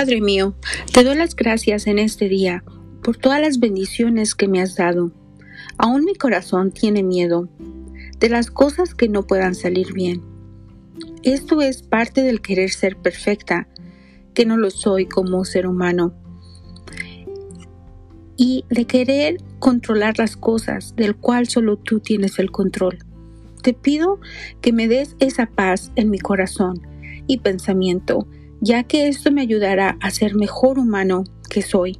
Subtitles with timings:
[0.00, 0.54] Padre mío,
[0.94, 2.64] te doy las gracias en este día
[3.02, 5.12] por todas las bendiciones que me has dado.
[5.76, 7.50] Aún mi corazón tiene miedo
[8.18, 10.22] de las cosas que no puedan salir bien.
[11.22, 13.68] Esto es parte del querer ser perfecta,
[14.32, 16.14] que no lo soy como ser humano.
[18.38, 23.00] Y de querer controlar las cosas, del cual solo tú tienes el control.
[23.62, 24.18] Te pido
[24.62, 26.80] que me des esa paz en mi corazón
[27.26, 28.26] y pensamiento,
[28.60, 31.98] ya que esto me ayudará a ser mejor humano que soy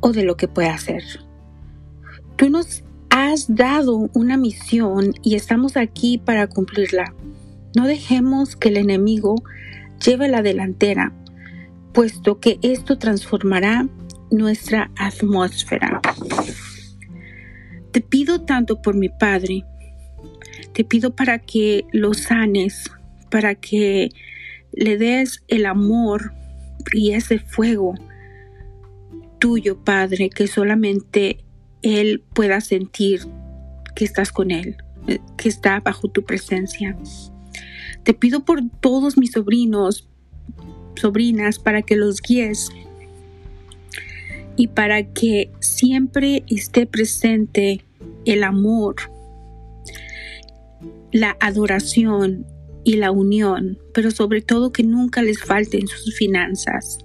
[0.00, 1.02] o de lo que pueda ser.
[2.36, 7.14] Tú nos has dado una misión y estamos aquí para cumplirla.
[7.76, 9.42] No dejemos que el enemigo
[10.04, 11.12] lleve la delantera,
[11.92, 13.86] puesto que esto transformará
[14.30, 16.00] nuestra atmósfera.
[17.92, 19.64] Te pido tanto por mi Padre,
[20.72, 22.90] te pido para que lo sanes,
[23.28, 24.10] para que
[24.72, 26.32] le des el amor
[26.92, 27.94] y ese fuego
[29.38, 31.44] tuyo, Padre, que solamente
[31.82, 33.26] Él pueda sentir
[33.94, 34.76] que estás con Él,
[35.08, 36.96] eh, que está bajo tu presencia.
[38.04, 40.08] Te pido por todos mis sobrinos,
[40.94, 42.70] sobrinas, para que los guíes
[44.56, 47.84] y para que siempre esté presente
[48.26, 48.96] el amor,
[51.12, 52.46] la adoración
[52.90, 56.98] y la unión, pero sobre todo que nunca les falten sus finanzas.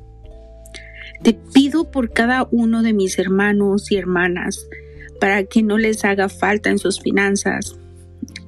[1.21, 4.67] Te pido por cada uno de mis hermanos y hermanas
[5.19, 7.77] para que no les haga falta en sus finanzas,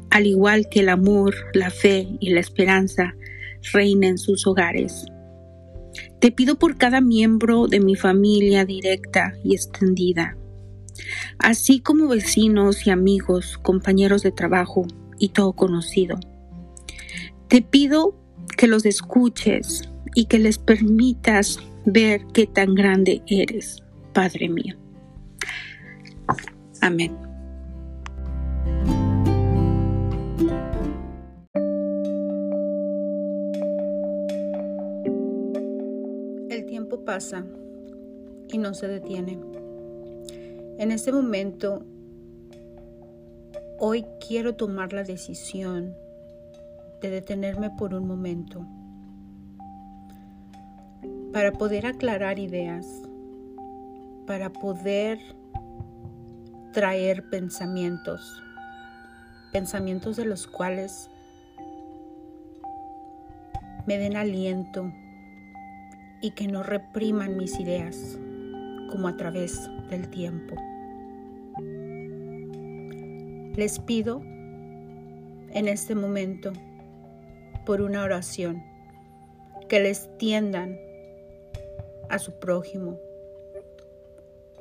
[0.10, 3.14] al igual que el amor, la fe y la esperanza
[3.72, 5.06] reinen en sus hogares.
[6.20, 10.36] Te pido por cada miembro de mi familia directa y extendida,
[11.38, 14.88] así como vecinos y amigos, compañeros de trabajo
[15.20, 16.18] y todo conocido
[17.48, 18.14] te pido
[18.58, 24.76] que los escuches y que les permitas ver qué tan grande eres, Padre mío.
[26.82, 27.16] Amén.
[36.50, 37.46] El tiempo pasa
[38.52, 39.40] y no se detiene.
[40.80, 41.84] En este momento,
[43.80, 45.96] hoy quiero tomar la decisión
[47.02, 48.66] de detenerme por un momento
[51.32, 52.86] para poder aclarar ideas,
[54.26, 55.20] para poder
[56.74, 58.42] traer pensamientos,
[59.52, 61.10] pensamientos de los cuales
[63.86, 64.92] me den aliento
[66.22, 68.18] y que no repriman mis ideas
[68.90, 70.56] como a través del tiempo.
[73.56, 76.54] Les pido en este momento
[77.68, 78.64] por una oración,
[79.68, 80.80] que les tiendan
[82.10, 82.98] a su prójimo,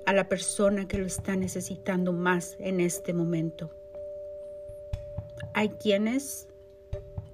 [0.07, 3.71] a la persona que lo está necesitando más en este momento.
[5.55, 6.49] Hay quienes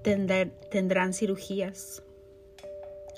[0.03, 2.03] tendrán cirugías.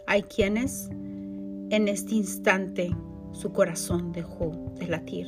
[0.07, 2.89] Hay quienes en este instante
[3.33, 5.27] su corazón dejó de latir.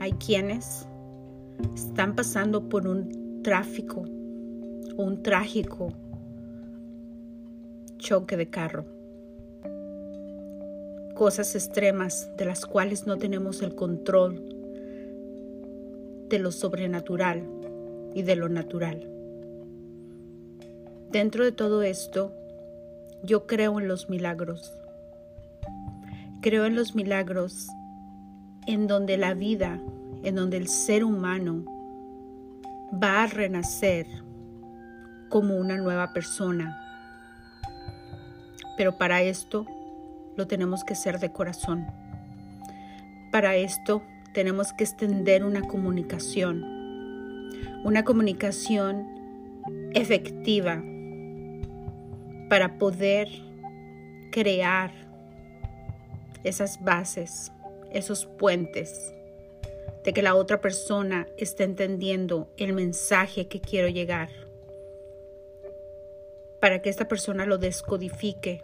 [0.00, 0.86] Hay quienes
[1.74, 4.15] están pasando por un tráfico
[4.96, 5.92] un trágico
[7.98, 8.84] choque de carro.
[11.14, 14.42] Cosas extremas de las cuales no tenemos el control
[16.28, 17.42] de lo sobrenatural
[18.14, 19.06] y de lo natural.
[21.10, 22.32] Dentro de todo esto,
[23.22, 24.72] yo creo en los milagros.
[26.40, 27.68] Creo en los milagros
[28.66, 29.80] en donde la vida,
[30.22, 31.64] en donde el ser humano
[32.92, 34.25] va a renacer
[35.28, 36.82] como una nueva persona.
[38.76, 39.66] Pero para esto
[40.36, 41.86] lo tenemos que ser de corazón.
[43.32, 46.62] Para esto tenemos que extender una comunicación,
[47.84, 49.06] una comunicación
[49.94, 50.82] efectiva
[52.48, 53.28] para poder
[54.30, 54.92] crear
[56.44, 57.50] esas bases,
[57.90, 59.12] esos puentes
[60.04, 64.28] de que la otra persona esté entendiendo el mensaje que quiero llegar
[66.60, 68.62] para que esta persona lo descodifique,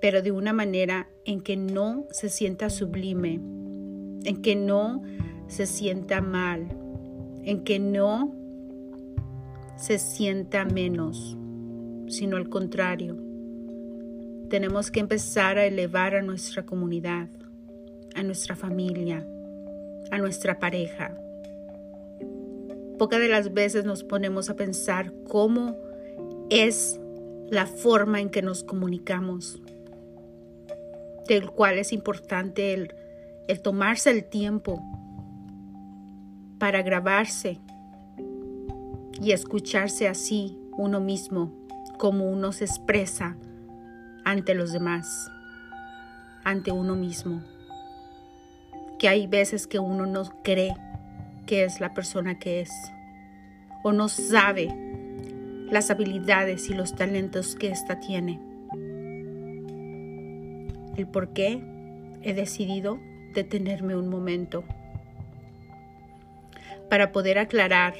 [0.00, 3.34] pero de una manera en que no se sienta sublime,
[4.24, 5.02] en que no
[5.46, 6.66] se sienta mal,
[7.44, 8.34] en que no
[9.76, 11.36] se sienta menos,
[12.08, 13.16] sino al contrario.
[14.48, 17.28] Tenemos que empezar a elevar a nuestra comunidad,
[18.14, 19.26] a nuestra familia,
[20.10, 21.16] a nuestra pareja,
[23.02, 25.76] Pocas de las veces nos ponemos a pensar cómo
[26.50, 27.00] es
[27.50, 29.60] la forma en que nos comunicamos,
[31.26, 32.94] del cual es importante el,
[33.48, 34.80] el tomarse el tiempo
[36.60, 37.58] para grabarse
[39.20, 41.52] y escucharse así uno mismo,
[41.98, 43.36] como uno se expresa
[44.24, 45.28] ante los demás,
[46.44, 47.42] ante uno mismo.
[49.00, 50.76] Que hay veces que uno no cree
[51.46, 52.70] que es la persona que es
[53.82, 54.68] o no sabe
[55.70, 58.40] las habilidades y los talentos que ésta tiene.
[60.96, 61.62] El por qué
[62.22, 62.98] he decidido
[63.34, 64.64] detenerme un momento
[66.90, 67.94] para poder aclarar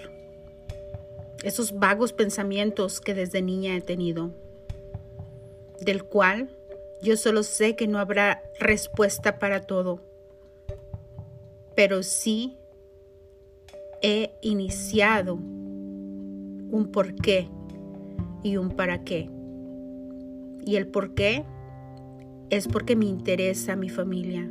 [1.42, 4.32] esos vagos pensamientos que desde niña he tenido,
[5.80, 6.50] del cual
[7.02, 10.00] yo solo sé que no habrá respuesta para todo,
[11.74, 12.58] pero sí
[14.02, 17.48] he iniciado un por qué
[18.42, 19.30] y un para qué.
[20.64, 21.44] Y el por qué
[22.50, 24.50] es porque me interesa mi familia.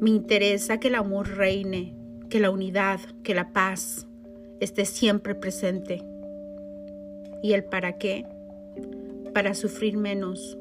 [0.00, 1.94] Me interesa que el amor reine,
[2.28, 4.06] que la unidad, que la paz
[4.60, 6.02] esté siempre presente.
[7.42, 8.26] ¿Y el para qué?
[9.32, 10.58] Para sufrir menos.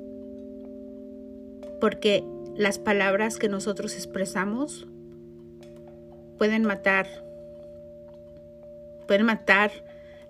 [1.82, 2.24] Porque
[2.56, 4.88] las palabras que nosotros expresamos
[6.38, 7.08] pueden matar,
[9.08, 9.72] pueden matar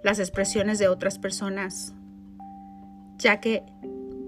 [0.03, 1.93] las expresiones de otras personas,
[3.17, 3.63] ya que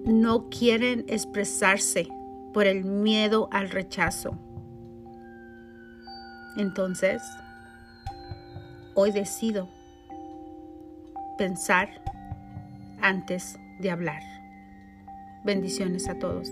[0.06, 2.08] no quieren expresarse
[2.54, 4.38] por el miedo al rechazo.
[6.58, 7.22] Entonces,
[8.96, 9.70] hoy decido
[11.38, 12.02] pensar
[13.02, 14.22] antes de hablar.
[15.46, 16.52] Bendiciones a todos.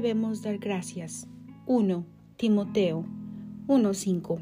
[0.00, 1.28] Debemos dar gracias.
[1.66, 2.06] 1.
[2.38, 3.04] Timoteo
[3.66, 4.40] 1.5.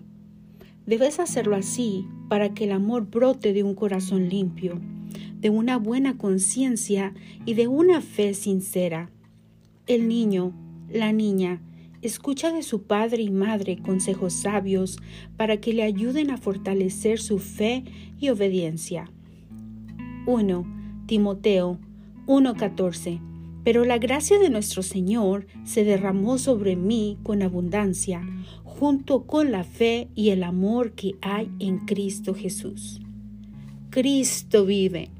[0.86, 4.80] Debes hacerlo así para que el amor brote de un corazón limpio,
[5.40, 7.12] de una buena conciencia
[7.44, 9.10] y de una fe sincera.
[9.88, 10.52] El niño,
[10.88, 11.60] la niña,
[12.02, 14.96] escucha de su padre y madre consejos sabios
[15.36, 17.82] para que le ayuden a fortalecer su fe
[18.20, 19.10] y obediencia.
[20.24, 21.04] 1.
[21.06, 21.80] Timoteo
[22.26, 28.22] 1.14 Pero la gracia de nuestro Señor se derramó sobre mí con abundancia
[28.64, 33.00] junto con la fe y el amor que hay en Cristo Jesús.
[33.90, 35.10] Cristo vive.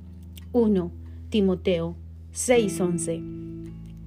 [0.53, 0.93] 1
[1.31, 1.97] Timoteo
[2.33, 3.21] 6:11.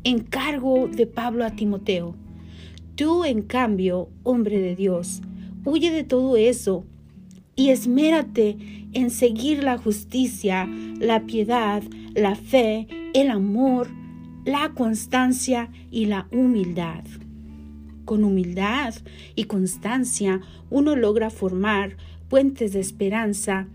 [0.04, 2.16] Encargo de Pablo a Timoteo.
[2.96, 5.22] Tú, en cambio, hombre de Dios,
[5.66, 6.86] huye de todo eso
[7.56, 8.58] y esmérate
[8.94, 10.68] en seguir la justicia,
[11.00, 11.84] la piedad,
[12.16, 13.90] la fe, el amor,
[14.46, 17.04] la constancia y la humildad.
[18.06, 18.96] Con humildad
[19.36, 21.98] y constancia uno logra formar
[22.28, 23.68] puentes de esperanza,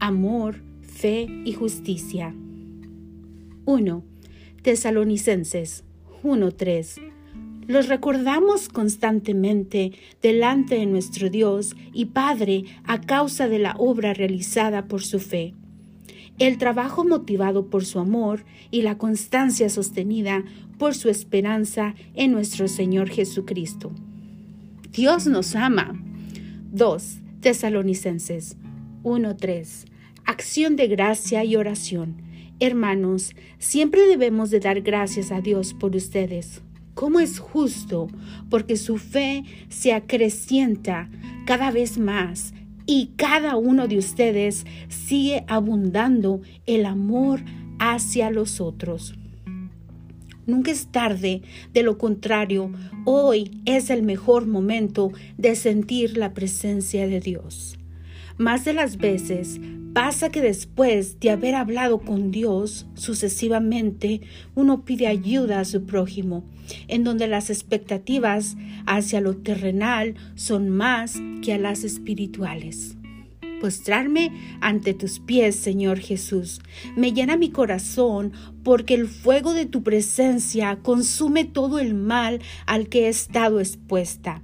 [0.00, 2.34] amor, fe y justicia.
[3.64, 4.04] 1.
[4.62, 5.84] Tesalonicenses
[6.22, 7.12] 1.3.
[7.68, 9.92] Los recordamos constantemente
[10.22, 15.54] delante de nuestro Dios y Padre a causa de la obra realizada por su fe
[16.38, 20.44] el trabajo motivado por su amor y la constancia sostenida
[20.78, 23.92] por su esperanza en nuestro Señor Jesucristo.
[24.92, 26.00] Dios nos ama.
[26.72, 27.18] 2.
[27.40, 28.56] Tesalonicenses
[29.02, 29.86] 1.3.
[30.24, 32.22] Acción de gracia y oración.
[32.60, 36.62] Hermanos, siempre debemos de dar gracias a Dios por ustedes.
[36.94, 38.08] ¿Cómo es justo?
[38.48, 41.10] Porque su fe se acrecienta
[41.46, 42.54] cada vez más
[42.86, 47.42] y cada uno de ustedes sigue abundando el amor
[47.78, 49.14] hacia los otros.
[50.46, 51.42] Nunca es tarde,
[51.74, 52.70] de lo contrario,
[53.04, 57.76] hoy es el mejor momento de sentir la presencia de Dios.
[58.38, 59.60] Más de las veces
[59.94, 64.20] pasa que después de haber hablado con Dios sucesivamente,
[64.54, 66.44] uno pide ayuda a su prójimo,
[66.86, 72.98] en donde las expectativas hacia lo terrenal son más que a las espirituales.
[73.58, 76.60] Postrarme ante tus pies, Señor Jesús,
[76.94, 82.88] me llena mi corazón porque el fuego de tu presencia consume todo el mal al
[82.90, 84.42] que he estado expuesta.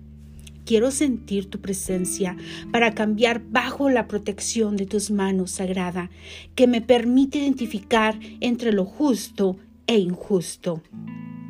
[0.73, 2.35] Quiero sentir tu presencia
[2.71, 6.09] para cambiar bajo la protección de tus manos sagrada,
[6.55, 10.81] que me permite identificar entre lo justo e injusto.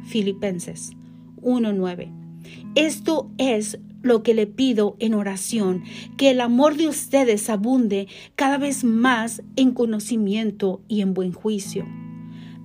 [0.02, 0.90] Filipenses
[1.40, 2.10] 1.9.
[2.74, 5.84] Esto es lo que le pido en oración,
[6.16, 11.86] que el amor de ustedes abunde cada vez más en conocimiento y en buen juicio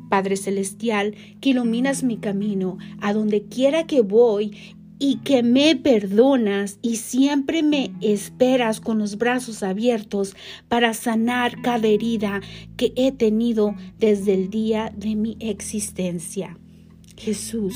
[0.10, 4.56] Padre Celestial, que iluminas mi camino a donde quiera que voy
[5.00, 10.36] y que me perdonas y siempre me esperas con los brazos abiertos
[10.68, 12.42] para sanar cada herida
[12.76, 16.58] que he tenido desde el día de mi existencia.
[17.18, 17.76] Jesús,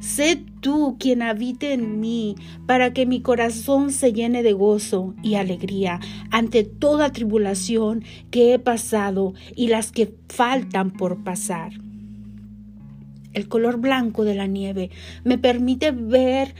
[0.00, 5.34] sé tú quien habite en mí para que mi corazón se llene de gozo y
[5.34, 11.72] alegría ante toda tribulación que he pasado y las que faltan por pasar
[13.32, 14.90] el color blanco de la nieve
[15.24, 16.54] me permite ver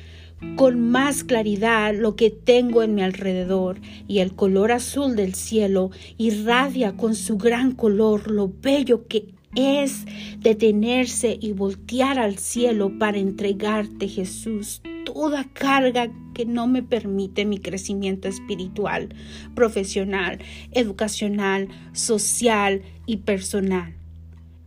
[0.56, 5.90] con más claridad lo que tengo en mi alrededor y el color azul del cielo
[6.18, 10.04] irradia con su gran color lo bello que es
[10.38, 17.58] detenerse y voltear al cielo para entregarte Jesús toda carga que no me permite mi
[17.58, 19.14] crecimiento espiritual,
[19.54, 20.38] profesional,
[20.72, 23.94] educacional, social y personal.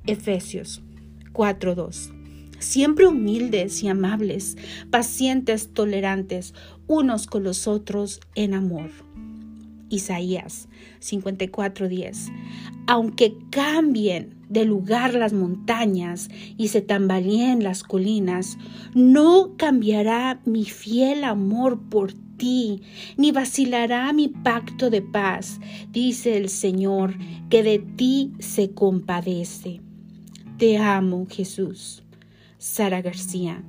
[0.05, 0.84] Efesios
[1.35, 2.11] 4.2.
[2.59, 4.57] Siempre humildes y amables,
[4.89, 6.53] pacientes, tolerantes,
[6.87, 8.91] unos con los otros en amor.
[9.89, 10.67] Isaías
[10.99, 12.31] 54:10.
[12.87, 18.57] Aunque cambien de lugar las montañas y se tambaleen las colinas,
[18.93, 22.81] no cambiará mi fiel amor por ti,
[23.17, 25.59] ni vacilará mi pacto de paz,
[25.91, 27.15] dice el Señor,
[27.49, 29.84] que de ti se compadece.
[30.57, 32.01] Te amo, Jesús.
[32.59, 33.61] Sara García.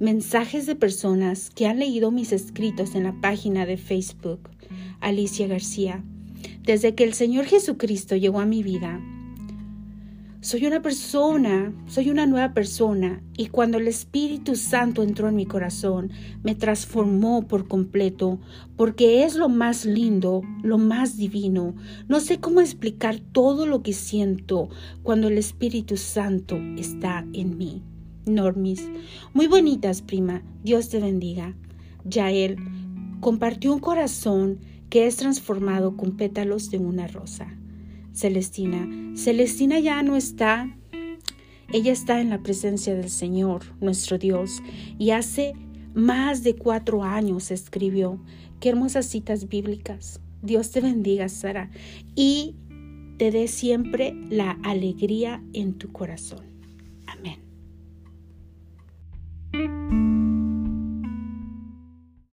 [0.00, 4.48] Mensajes de personas que han leído mis escritos en la página de Facebook.
[5.00, 6.02] Alicia García.
[6.62, 9.02] Desde que el Señor Jesucristo llegó a mi vida,
[10.44, 15.46] soy una persona, soy una nueva persona y cuando el Espíritu Santo entró en mi
[15.46, 16.10] corazón,
[16.42, 18.38] me transformó por completo,
[18.76, 21.74] porque es lo más lindo, lo más divino.
[22.08, 24.68] No sé cómo explicar todo lo que siento
[25.02, 27.82] cuando el Espíritu Santo está en mí.
[28.26, 28.86] Normis,
[29.32, 31.54] muy bonitas, prima, Dios te bendiga.
[32.04, 32.58] Yael
[33.20, 34.58] compartió un corazón
[34.90, 37.56] que es transformado con pétalos de una rosa.
[38.14, 38.88] Celestina.
[39.16, 40.74] Celestina ya no está.
[41.72, 44.62] Ella está en la presencia del Señor, nuestro Dios,
[44.98, 45.54] y hace
[45.94, 48.20] más de cuatro años escribió.
[48.60, 50.20] Qué hermosas citas bíblicas.
[50.42, 51.70] Dios te bendiga, Sara,
[52.14, 52.54] y
[53.18, 56.44] te dé siempre la alegría en tu corazón.
[57.06, 57.40] Amén.